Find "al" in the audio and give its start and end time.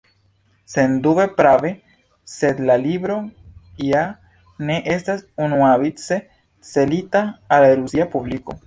7.59-7.73